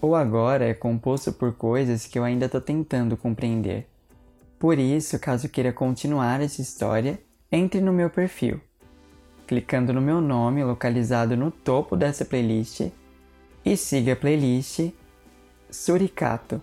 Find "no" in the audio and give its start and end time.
7.80-7.92, 9.92-10.00, 11.36-11.50